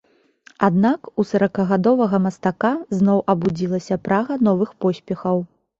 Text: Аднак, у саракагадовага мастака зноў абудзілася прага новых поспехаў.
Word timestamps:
Аднак, 0.67 1.09
у 1.19 1.25
саракагадовага 1.33 2.21
мастака 2.25 2.73
зноў 3.01 3.23
абудзілася 3.35 3.95
прага 4.09 4.41
новых 4.51 4.79
поспехаў. 4.87 5.37